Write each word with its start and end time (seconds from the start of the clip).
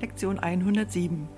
Lektion 0.00 0.38
107 0.38 1.28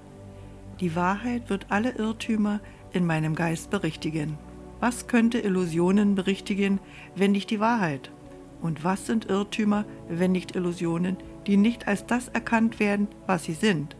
Die 0.78 0.94
Wahrheit 0.94 1.50
wird 1.50 1.66
alle 1.70 1.90
Irrtümer 1.96 2.60
in 2.92 3.04
meinem 3.04 3.34
Geist 3.34 3.70
berichtigen. 3.70 4.38
Was 4.78 5.08
könnte 5.08 5.40
Illusionen 5.40 6.14
berichtigen, 6.14 6.78
wenn 7.16 7.32
nicht 7.32 7.50
die 7.50 7.58
Wahrheit? 7.58 8.12
Und 8.60 8.84
was 8.84 9.06
sind 9.06 9.24
Irrtümer, 9.24 9.84
wenn 10.08 10.30
nicht 10.30 10.54
Illusionen, 10.54 11.16
die 11.48 11.56
nicht 11.56 11.88
als 11.88 12.06
das 12.06 12.28
erkannt 12.28 12.78
werden, 12.78 13.08
was 13.26 13.44
sie 13.44 13.54
sind? 13.54 13.96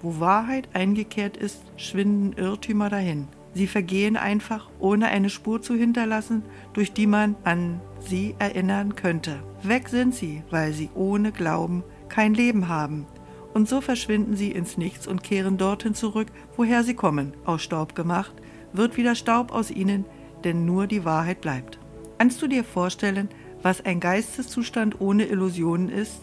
Wo 0.00 0.20
Wahrheit 0.20 0.68
eingekehrt 0.74 1.36
ist, 1.36 1.60
schwinden 1.76 2.34
Irrtümer 2.34 2.88
dahin. 2.88 3.26
Sie 3.52 3.66
vergehen 3.66 4.16
einfach, 4.16 4.70
ohne 4.78 5.08
eine 5.08 5.28
Spur 5.28 5.60
zu 5.60 5.74
hinterlassen, 5.74 6.44
durch 6.72 6.92
die 6.92 7.08
man 7.08 7.34
an 7.42 7.80
sie 7.98 8.36
erinnern 8.38 8.94
könnte. 8.94 9.42
Weg 9.64 9.88
sind 9.88 10.14
sie, 10.14 10.44
weil 10.50 10.72
sie 10.72 10.88
ohne 10.94 11.32
Glauben 11.32 11.82
kein 12.08 12.34
Leben 12.34 12.68
haben. 12.68 13.06
Und 13.54 13.68
so 13.68 13.80
verschwinden 13.80 14.36
sie 14.36 14.52
ins 14.52 14.78
Nichts 14.78 15.06
und 15.06 15.22
kehren 15.22 15.58
dorthin 15.58 15.94
zurück, 15.94 16.28
woher 16.56 16.84
sie 16.84 16.94
kommen. 16.94 17.34
Aus 17.44 17.62
Staub 17.62 17.94
gemacht, 17.94 18.34
wird 18.72 18.96
wieder 18.96 19.14
Staub 19.14 19.52
aus 19.52 19.70
ihnen, 19.70 20.04
denn 20.44 20.64
nur 20.64 20.86
die 20.86 21.04
Wahrheit 21.04 21.40
bleibt. 21.40 21.78
Kannst 22.18 22.40
du 22.40 22.46
dir 22.46 22.64
vorstellen, 22.64 23.28
was 23.62 23.84
ein 23.84 24.00
Geisteszustand 24.00 25.00
ohne 25.00 25.24
Illusionen 25.24 25.88
ist, 25.88 26.22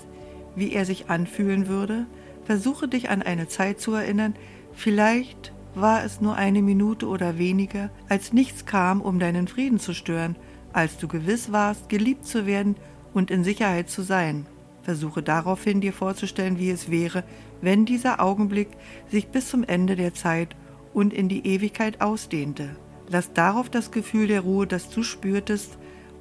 wie 0.56 0.73
er 0.73 0.86
sich 0.86 1.10
anfühlen 1.10 1.68
würde? 1.68 2.06
Versuche 2.46 2.88
dich 2.88 3.10
an 3.10 3.22
eine 3.22 3.48
Zeit 3.48 3.80
zu 3.80 3.94
erinnern, 3.94 4.36
vielleicht 4.73 5.54
war 5.76 6.04
es 6.04 6.22
nur 6.22 6.36
eine 6.36 6.62
Minute 6.62 7.08
oder 7.08 7.38
weniger, 7.38 7.90
als 8.08 8.34
nichts 8.34 8.66
kam, 8.66 9.02
um 9.02 9.20
deinen 9.20 9.48
Frieden 9.48 9.80
zu 9.80 9.94
stören, 9.94 10.36
als 10.73 10.98
du 10.98 11.08
gewiss 11.08 11.52
warst, 11.52 11.90
geliebt 11.90 12.26
zu 12.26 12.46
werden 12.46 12.76
und 13.14 13.30
in 13.30 13.44
Sicherheit 13.44 13.90
zu 13.90 14.02
sein. 14.02 14.46
Versuche 14.90 15.22
daraufhin 15.22 15.82
dir 15.82 15.94
vorzustellen, 15.94 16.58
wie 16.58 16.72
es 16.72 16.90
wäre, 16.90 17.23
wenn 17.62 17.86
dieser 17.86 18.20
Augenblick 18.20 18.70
sich 19.08 19.28
bis 19.28 19.48
zum 19.48 19.64
Ende 19.64 19.96
der 19.96 20.16
Zeit 20.16 20.56
und 20.96 21.14
in 21.14 21.30
die 21.30 21.46
Ewigkeit 21.46 22.02
ausdehnte. 22.02 22.76
Lass 23.08 23.31
darauf 23.31 23.70
das 23.70 23.92
Gefühl 23.92 24.26
der 24.26 24.42
Ruhe, 24.42 24.66
das 24.66 24.90
du 24.90 25.04
spürtest, 25.04 25.78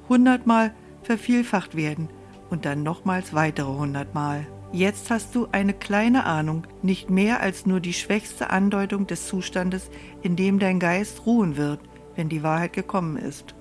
hundertmal 0.07 0.71
vervielfacht 1.01 1.75
werden 1.75 2.09
und 2.51 2.65
dann 2.65 2.83
nochmals 2.83 3.33
weitere 3.33 3.71
hundertmal. 3.71 4.45
Jetzt 4.71 5.09
hast 5.09 5.33
du 5.33 5.47
eine 5.51 5.73
kleine 5.73 6.27
Ahnung, 6.27 6.67
nicht 6.83 7.09
mehr 7.09 7.41
als 7.41 7.65
nur 7.65 7.79
die 7.79 7.93
schwächste 7.93 8.51
Andeutung 8.51 9.07
des 9.07 9.25
Zustandes, 9.25 9.89
in 10.21 10.35
dem 10.35 10.59
dein 10.59 10.79
Geist 10.79 11.25
ruhen 11.25 11.57
wird, 11.57 11.79
wenn 12.15 12.29
die 12.29 12.43
Wahrheit 12.43 12.73
gekommen 12.73 13.17
ist. 13.17 13.55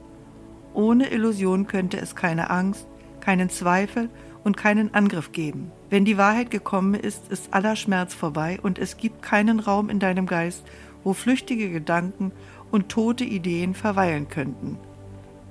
Ohne 0.75 1.11
Illusion 1.11 1.67
könnte 1.67 1.97
es 1.97 2.15
keine 2.15 2.51
Angst, 2.51 2.87
keinen 3.21 3.49
Zweifel 3.49 4.11
und 4.45 4.57
keinen 4.57 4.95
Angriff 4.95 5.33
geben. 5.33 5.73
Wenn 5.91 6.05
die 6.05 6.19
Wahrheit 6.19 6.51
gekommen 6.51 6.95
ist, 6.95 7.31
ist 7.31 7.53
aller 7.53 7.77
Schmerz 7.77 8.15
vorbei 8.15 8.59
und 8.63 8.79
es 8.79 8.97
gibt 8.97 9.23
keinen 9.23 9.61
Raum 9.61 9.91
in 9.91 9.99
deinem 9.99 10.27
Geist, 10.27 10.65
wo 11.05 11.13
flüchtige 11.13 11.71
Gedanken 11.71 12.33
und 12.71 12.89
tote 12.89 13.25
Ideen 13.25 13.75
verweilen 13.75 14.29
könnten. 14.29 14.79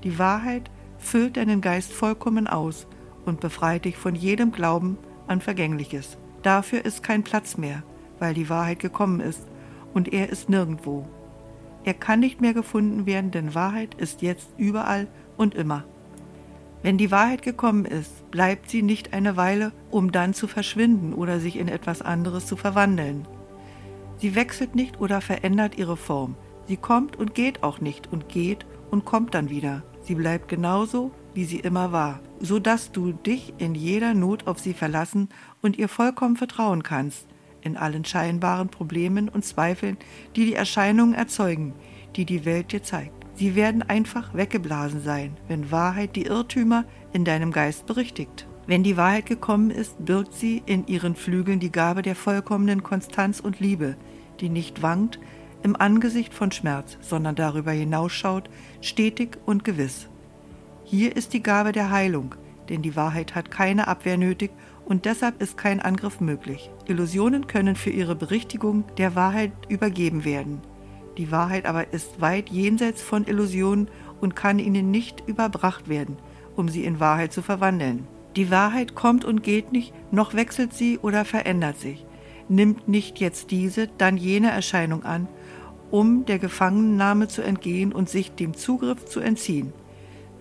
Die 0.04 0.20
Wahrheit 0.20 0.70
füllt 0.98 1.38
deinen 1.38 1.62
Geist 1.62 1.92
vollkommen 1.92 2.48
aus 2.48 2.88
und 3.26 3.40
befreit 3.40 3.86
dich 3.86 3.98
von 3.98 4.16
jedem 4.16 4.52
Glauben 4.52 4.98
an 5.28 5.42
Vergängliches. 5.42 6.18
Dafür 6.44 6.86
ist 6.86 7.04
kein 7.04 7.24
Platz 7.24 7.58
mehr, 7.58 7.84
weil 8.20 8.34
die 8.34 8.50
Wahrheit 8.50 8.80
gekommen 8.80 9.20
ist 9.20 9.48
und 9.94 10.14
er 10.14 10.30
ist 10.30 10.50
nirgendwo. 10.50 11.08
Er 11.84 11.94
kann 11.94 12.20
nicht 12.20 12.42
mehr 12.42 12.54
gefunden 12.54 13.06
werden, 13.06 13.32
denn 13.32 13.56
Wahrheit 13.56 13.96
ist 13.96 14.22
jetzt 14.22 14.50
überall 14.58 15.08
und 15.38 15.56
immer. 15.56 15.86
Wenn 16.84 16.98
die 16.98 17.12
Wahrheit 17.12 17.42
gekommen 17.42 17.86
ist, 17.86 18.30
bleibt 18.32 18.70
sie 18.70 18.82
nicht 18.82 19.14
eine 19.14 19.36
Weile, 19.36 19.72
um 19.90 20.12
dann 20.12 20.34
zu 20.34 20.48
verschwinden 20.48 21.14
oder 21.14 21.40
sich 21.40 21.58
in 21.58 21.68
etwas 21.68 22.02
anderes 22.02 22.46
zu 22.46 22.56
verwandeln. 22.56 23.28
Sie 24.18 24.36
wechselt 24.36 24.76
nicht 24.76 25.00
oder 25.00 25.22
verändert 25.22 25.78
ihre 25.78 25.98
Form. 25.98 26.36
Sie 26.68 26.78
kommt 26.78 27.16
und 27.16 27.34
geht 27.34 27.64
auch 27.64 27.82
nicht 27.82 28.12
und 28.12 28.30
geht 28.30 28.66
und 28.92 29.06
kommt 29.06 29.34
dann 29.34 29.50
wieder. 29.50 29.84
Sie 30.02 30.16
bleibt 30.16 30.48
genauso, 30.48 31.12
wie 31.34 31.46
sie 31.46 31.60
immer 31.60 31.92
war, 31.92 32.20
so 32.40 32.60
dass 32.60 32.92
du 32.92 33.12
dich 33.12 33.54
in 33.58 33.76
jeder 33.76 34.14
Not 34.14 34.48
auf 34.48 34.60
sie 34.60 34.74
verlassen 34.74 35.30
und 35.62 35.78
ihr 35.78 35.88
vollkommen 35.88 36.36
vertrauen 36.36 36.84
kannst, 36.84 37.28
in 37.62 37.78
allen 37.78 38.06
scheinbaren 38.06 38.70
Problemen 38.70 39.30
und 39.30 39.46
Zweifeln, 39.46 39.98
die 40.36 40.46
die 40.46 40.56
Erscheinungen 40.56 41.14
erzeugen, 41.14 41.74
die 42.16 42.26
die 42.26 42.46
Welt 42.46 42.72
dir 42.72 42.84
zeigt. 42.84 43.17
Sie 43.38 43.56
werden 43.56 43.84
einfach 43.84 44.34
weggeblasen 44.34 45.04
sein, 45.04 45.38
wenn 45.48 45.72
Wahrheit 45.72 46.16
die 46.16 46.26
Irrtümer 46.26 46.86
in 47.14 47.24
deinem 47.24 47.52
Geist 47.52 47.86
berichtigt. 47.86 48.48
Wenn 48.66 48.82
die 48.82 48.98
Wahrheit 48.98 49.28
gekommen 49.28 49.70
ist, 49.70 50.04
birgt 50.04 50.34
sie 50.34 50.64
in 50.66 50.88
ihren 50.88 51.16
Flügeln 51.16 51.60
die 51.60 51.72
Gabe 51.72 52.02
der 52.02 52.16
vollkommenen 52.16 52.82
Konstanz 52.82 53.40
und 53.40 53.60
Liebe, 53.60 53.96
die 54.40 54.50
nicht 54.50 54.82
wankt 54.82 55.20
im 55.62 55.76
Angesicht 55.76 56.34
von 56.34 56.52
Schmerz, 56.52 56.98
sondern 57.00 57.36
darüber 57.36 57.72
hinausschaut, 57.72 58.50
stetig 58.82 59.38
und 59.46 59.64
gewiss. 59.64 60.10
Hier 60.84 61.16
ist 61.16 61.34
die 61.34 61.44
Gabe 61.44 61.74
der 61.74 61.92
Heilung, 61.92 62.34
denn 62.70 62.82
die 62.82 62.96
Wahrheit 62.96 63.36
hat 63.36 63.52
keine 63.52 63.88
Abwehr 63.88 64.18
nötig 64.18 64.50
und 64.86 65.06
deshalb 65.06 65.44
ist 65.44 65.58
kein 65.58 65.80
Angriff 65.80 66.22
möglich. 66.22 66.72
Illusionen 66.88 67.46
können 67.46 67.76
für 67.76 67.92
ihre 67.92 68.16
Berichtigung 68.16 68.84
der 68.98 69.14
Wahrheit 69.14 69.52
übergeben 69.70 70.26
werden. 70.26 70.60
Die 71.18 71.32
Wahrheit 71.32 71.66
aber 71.66 71.94
ist 71.94 72.22
weit 72.22 72.50
jenseits 72.50 73.02
von 73.02 73.26
Illusionen 73.26 73.90
und 74.22 74.36
kann 74.36 74.60
ihnen 74.60 74.92
nicht 74.92 75.24
überbracht 75.28 75.90
werden, 75.90 76.18
um 76.56 76.70
sie 76.70 76.86
in 76.86 77.00
Wahrheit 77.00 77.34
zu 77.34 77.42
verwandeln. 77.42 78.08
Die 78.36 78.52
Wahrheit 78.52 78.94
kommt 78.94 79.26
und 79.26 79.42
geht 79.42 79.72
nicht, 79.72 79.94
noch 80.12 80.36
wechselt 80.36 80.74
sie 80.74 81.00
oder 81.00 81.26
verändert 81.26 81.80
sich, 81.80 82.06
nimmt 82.50 82.88
nicht 82.88 83.20
jetzt 83.20 83.50
diese, 83.50 83.88
dann 83.98 84.16
jene 84.16 84.52
Erscheinung 84.52 85.04
an, 85.04 85.28
um 85.90 86.26
der 86.26 86.38
Gefangennahme 86.38 87.28
zu 87.28 87.42
entgehen 87.42 87.94
und 87.94 88.10
sich 88.10 88.32
dem 88.34 88.54
Zugriff 88.54 89.06
zu 89.06 89.20
entziehen. 89.20 89.74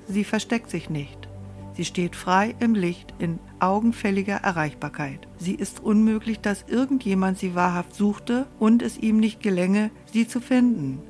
Sie 0.07 0.25
versteckt 0.25 0.71
sich 0.71 0.91
nicht. 0.91 1.26
Sie 1.77 1.85
steht 1.85 2.17
frei 2.17 2.55
im 2.59 2.75
Licht 2.75 3.13
in 3.19 3.39
augenfälliger 3.61 4.37
Erreichbarkeit. 4.37 5.29
Sie 5.37 5.55
ist 5.55 5.81
unmöglich, 5.81 6.41
dass 6.41 6.65
irgendjemand 6.67 7.39
sie 7.39 7.55
wahrhaft 7.55 7.95
suchte 7.95 8.47
und 8.59 8.81
es 8.81 8.97
ihm 8.97 9.19
nicht 9.19 9.43
gelänge, 9.43 9.91
sie 10.11 10.27
zu 10.27 10.41
finden. 10.41 11.03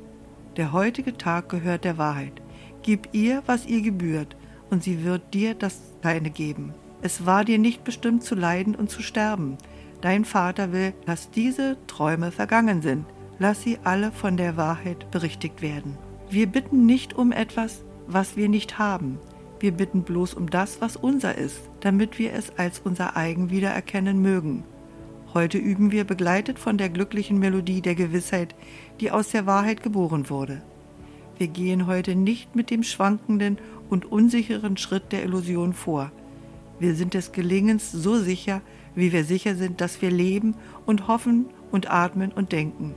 Der 0.56 0.72
heutige 0.72 1.16
Tag 1.16 1.48
gehört 1.50 1.84
der 1.84 1.98
Wahrheit. 1.98 2.42
Gib 2.82 3.10
ihr, 3.12 3.44
was 3.46 3.66
ihr 3.66 3.80
gebührt, 3.80 4.36
und 4.68 4.82
sie 4.82 5.04
wird 5.04 5.32
dir 5.34 5.54
das 5.54 5.80
Deine 6.02 6.30
geben. 6.30 6.74
Es 7.00 7.24
war 7.24 7.44
dir 7.44 7.58
nicht 7.58 7.84
bestimmt 7.84 8.24
zu 8.24 8.34
leiden 8.34 8.74
und 8.74 8.90
zu 8.90 9.02
sterben. 9.02 9.58
Dein 10.00 10.24
Vater 10.24 10.72
will, 10.72 10.94
dass 11.04 11.30
diese 11.30 11.76
Träume 11.86 12.32
vergangen 12.32 12.82
sind. 12.82 13.06
Lass 13.38 13.62
sie 13.62 13.78
alle 13.84 14.10
von 14.10 14.36
der 14.36 14.56
Wahrheit 14.56 15.12
berichtigt 15.12 15.62
werden. 15.62 15.96
Wir 16.28 16.48
bitten 16.48 16.86
nicht 16.86 17.14
um 17.14 17.30
etwas, 17.30 17.84
was 18.08 18.36
wir 18.36 18.48
nicht 18.48 18.80
haben. 18.80 19.20
Wir 19.58 19.72
bitten 19.72 20.02
bloß 20.02 20.34
um 20.34 20.50
das, 20.50 20.80
was 20.80 20.96
unser 20.96 21.36
ist, 21.36 21.60
damit 21.80 22.18
wir 22.18 22.32
es 22.34 22.56
als 22.58 22.80
unser 22.80 23.16
eigen 23.16 23.50
wiedererkennen 23.50 24.20
mögen. 24.20 24.64
Heute 25.32 25.58
üben 25.58 25.92
wir 25.92 26.04
begleitet 26.04 26.58
von 26.58 26.78
der 26.78 26.88
glücklichen 26.88 27.38
Melodie 27.38 27.80
der 27.80 27.94
Gewissheit, 27.94 28.54
die 29.00 29.10
aus 29.10 29.30
der 29.30 29.46
Wahrheit 29.46 29.82
geboren 29.82 30.28
wurde. 30.30 30.62
Wir 31.38 31.48
gehen 31.48 31.86
heute 31.86 32.14
nicht 32.14 32.54
mit 32.54 32.70
dem 32.70 32.82
schwankenden 32.82 33.58
und 33.90 34.10
unsicheren 34.10 34.76
Schritt 34.76 35.12
der 35.12 35.22
Illusion 35.24 35.72
vor. 35.72 36.10
Wir 36.78 36.94
sind 36.94 37.14
des 37.14 37.32
Gelingens 37.32 37.92
so 37.92 38.18
sicher, 38.18 38.60
wie 38.94 39.12
wir 39.12 39.24
sicher 39.24 39.54
sind, 39.54 39.80
dass 39.80 40.00
wir 40.02 40.10
leben 40.10 40.54
und 40.84 41.08
hoffen 41.08 41.46
und 41.70 41.90
atmen 41.90 42.32
und 42.32 42.52
denken. 42.52 42.94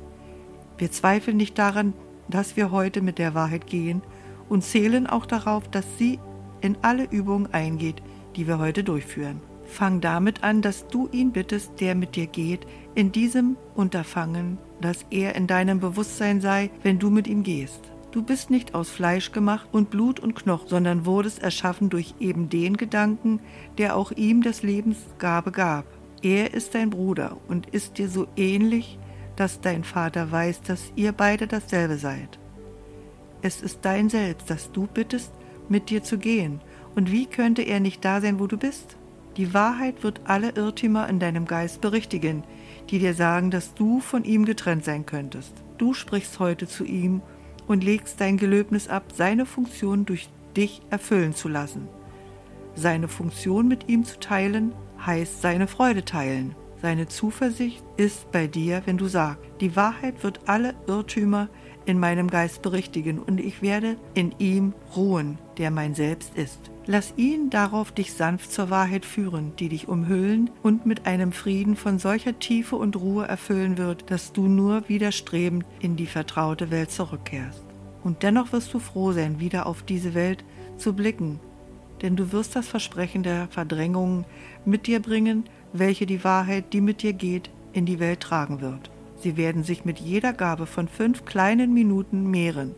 Wir 0.78 0.92
zweifeln 0.92 1.38
nicht 1.38 1.58
daran, 1.58 1.94
dass 2.30 2.56
wir 2.56 2.72
heute 2.72 3.02
mit 3.02 3.18
der 3.18 3.34
Wahrheit 3.34 3.68
gehen 3.68 4.02
und 4.48 4.64
zählen 4.64 5.08
auch 5.08 5.26
darauf, 5.26 5.68
dass 5.68 5.86
sie 5.98 6.20
in 6.62 6.78
alle 6.82 7.06
Übungen 7.06 7.54
eingeht, 7.54 8.02
die 8.36 8.48
wir 8.48 8.60
heute 8.60 8.84
durchführen. 8.84 9.42
Fang 9.66 10.02
damit 10.02 10.44
an, 10.44 10.62
dass 10.62 10.88
du 10.88 11.08
ihn 11.12 11.32
bittest, 11.32 11.80
der 11.80 11.94
mit 11.94 12.16
dir 12.16 12.26
geht, 12.26 12.66
in 12.96 13.12
diesem 13.12 13.56
Unterfangen, 13.76 14.58
dass 14.82 15.06
er 15.12 15.36
in 15.36 15.46
deinem 15.46 15.80
Bewusstsein 15.80 16.42
sei, 16.42 16.72
wenn 16.82 16.98
du 16.98 17.10
mit 17.10 17.28
ihm 17.28 17.44
gehst. 17.44 17.92
Du 18.12 18.24
bist 18.24 18.50
nicht 18.50 18.74
aus 18.74 18.90
Fleisch 18.90 19.32
gemacht 19.32 19.70
und 19.72 19.92
Blut 19.92 20.20
und 20.20 20.36
Knochen, 20.36 20.68
sondern 20.68 21.06
wurdest 21.06 21.44
erschaffen 21.44 21.90
durch 21.92 22.16
eben 22.20 22.50
den 22.50 22.76
Gedanken, 22.76 23.40
der 23.78 23.96
auch 23.96 24.12
ihm 24.12 24.42
das 24.42 24.64
Lebensgabe 24.64 25.52
gab. 25.52 25.86
Er 26.24 26.54
ist 26.54 26.74
dein 26.74 26.90
Bruder 26.90 27.38
und 27.48 27.70
ist 27.70 28.00
dir 28.00 28.10
so 28.10 28.28
ähnlich, 28.36 28.98
dass 29.36 29.62
dein 29.62 29.84
Vater 29.84 30.32
weiß, 30.32 30.62
dass 30.64 30.92
ihr 30.96 31.12
beide 31.12 31.46
dasselbe 31.46 31.98
seid. 31.98 32.40
Es 33.42 33.62
ist 33.62 33.80
dein 33.84 34.10
Selbst, 34.10 34.50
das 34.50 34.72
du 34.72 34.88
bittest, 34.88 35.32
mit 35.70 35.90
dir 35.90 36.04
zu 36.04 36.18
gehen. 36.18 36.62
Und 36.96 37.12
wie 37.12 37.26
könnte 37.26 37.62
er 37.62 37.80
nicht 37.80 38.04
da 38.04 38.22
sein, 38.22 38.40
wo 38.40 38.48
du 38.48 38.58
bist? 38.58 38.98
Die 39.38 39.54
Wahrheit 39.54 40.04
wird 40.04 40.22
alle 40.26 40.52
Irrtümer 40.52 41.08
in 41.08 41.20
deinem 41.20 41.46
Geist 41.46 41.82
berichtigen, 41.82 42.44
die 42.90 43.00
dir 43.00 43.14
sagen, 43.14 43.52
dass 43.52 43.74
du 43.74 44.00
von 44.00 44.24
ihm 44.24 44.46
getrennt 44.46 44.84
sein 44.84 45.06
könntest. 45.06 45.54
Du 45.78 45.94
sprichst 45.94 46.40
heute 46.40 46.68
zu 46.68 46.84
ihm 46.84 47.22
und 47.68 47.84
legst 47.84 48.20
dein 48.20 48.38
Gelöbnis 48.38 48.90
ab, 48.90 49.06
seine 49.14 49.46
Funktion 49.46 50.06
durch 50.06 50.30
dich 50.58 50.82
erfüllen 50.90 51.34
zu 51.34 51.48
lassen. 51.48 51.88
Seine 52.76 53.08
Funktion 53.08 53.68
mit 53.68 53.88
ihm 53.88 54.04
zu 54.04 54.20
teilen, 54.20 54.74
heißt 55.06 55.42
seine 55.42 55.68
Freude 55.68 56.04
teilen. 56.04 56.56
Seine 56.82 57.08
Zuversicht 57.08 57.84
ist 57.98 58.32
bei 58.32 58.48
dir, 58.48 58.82
wenn 58.86 58.98
du 58.98 59.08
sagst, 59.08 59.44
die 59.60 59.76
Wahrheit 59.76 60.24
wird 60.24 60.48
alle 60.48 60.76
Irrtümer 60.88 61.50
in 61.86 62.00
meinem 62.00 62.30
Geist 62.30 62.62
berichtigen 62.62 63.20
und 63.20 63.40
ich 63.40 63.62
werde 63.62 63.98
in 64.14 64.34
ihm 64.40 64.74
ruhen, 64.96 65.38
der 65.58 65.72
mein 65.72 65.94
Selbst 65.94 66.36
ist. 66.36 66.72
Lass 66.86 67.14
ihn 67.18 67.50
darauf 67.50 67.92
dich 67.92 68.14
sanft 68.14 68.52
zur 68.52 68.70
Wahrheit 68.70 69.06
führen, 69.06 69.54
die 69.60 69.68
dich 69.68 69.90
umhüllen 69.90 70.50
und 70.64 70.86
mit 70.86 71.06
einem 71.06 71.34
Frieden 71.34 71.76
von 71.76 72.00
solcher 72.00 72.40
Tiefe 72.40 72.78
und 72.78 72.96
Ruhe 72.96 73.28
erfüllen 73.28 73.78
wird, 73.78 74.10
dass 74.10 74.32
du 74.32 74.48
nur 74.48 74.88
widerstrebend 74.88 75.66
in 75.82 75.98
die 75.98 76.08
vertraute 76.08 76.72
Welt 76.72 76.92
zurückkehrst. 76.92 77.66
Und 78.04 78.24
dennoch 78.24 78.54
wirst 78.54 78.74
du 78.74 78.80
froh 78.80 79.12
sein, 79.12 79.42
wieder 79.42 79.66
auf 79.66 79.84
diese 79.84 80.14
Welt 80.14 80.46
zu 80.78 80.94
blicken, 80.94 81.42
denn 82.02 82.16
du 82.16 82.32
wirst 82.32 82.56
das 82.56 82.68
Versprechen 82.68 83.24
der 83.24 83.48
Verdrängung 83.50 84.26
mit 84.66 84.88
dir 84.88 85.02
bringen, 85.02 85.44
welche 85.74 86.06
die 86.06 86.24
Wahrheit, 86.24 86.74
die 86.74 86.82
mit 86.82 87.02
dir 87.02 87.14
geht, 87.14 87.50
in 87.74 87.86
die 87.86 88.00
Welt 88.00 88.22
tragen 88.22 88.62
wird. 88.62 88.90
Sie 89.18 89.38
werden 89.38 89.64
sich 89.64 89.86
mit 89.86 90.00
jeder 90.00 90.34
Gabe 90.34 90.66
von 90.66 90.88
fünf 90.88 91.26
kleinen 91.26 91.74
Minuten 91.74 92.30
mehren, 92.30 92.76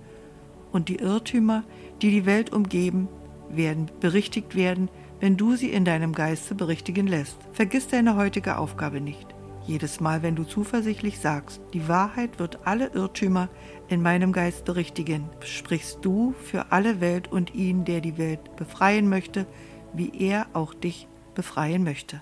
und 0.72 0.88
die 0.88 0.96
Irrtümer, 0.96 1.64
die 2.02 2.12
die 2.12 2.26
Welt 2.26 2.54
umgeben, 2.54 3.10
werden 3.50 3.92
berichtigt 4.00 4.56
werden, 4.56 4.90
wenn 5.20 5.38
du 5.38 5.56
sie 5.56 5.70
in 5.70 5.86
deinem 5.86 6.14
Geiste 6.14 6.56
berichtigen 6.56 7.08
lässt. 7.08 7.38
Vergiss 7.52 7.88
deine 7.88 8.16
heutige 8.16 8.58
Aufgabe 8.58 9.02
nicht. 9.02 9.28
Jedes 9.68 10.00
Mal, 10.00 10.24
wenn 10.24 10.36
du 10.36 10.44
zuversichtlich 10.44 11.20
sagst, 11.20 11.62
die 11.74 11.88
Wahrheit 11.88 12.40
wird 12.40 12.60
alle 12.66 12.88
Irrtümer 12.88 13.50
in 13.90 14.02
meinem 14.02 14.32
Geist 14.32 14.66
berichtigen, 14.66 15.30
sprichst 15.42 16.00
du 16.02 16.34
für 16.44 16.72
alle 16.72 17.00
Welt 17.00 17.32
und 17.32 17.54
ihn, 17.54 17.86
der 17.86 18.02
die 18.02 18.18
Welt 18.18 18.56
befreien 18.56 19.08
möchte, 19.08 19.46
wie 19.94 20.12
er 20.18 20.48
auch 20.54 20.74
dich 20.74 21.08
befreien 21.36 21.84
möchte. 21.84 22.22